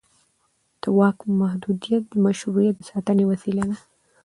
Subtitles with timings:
[0.81, 3.77] د واک محدودیت د مشروعیت د ساتنې وسیله ده